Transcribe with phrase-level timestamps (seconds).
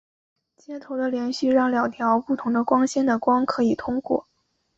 [0.57, 4.25] 接头的接续让两条不同的光纤的光可以通过。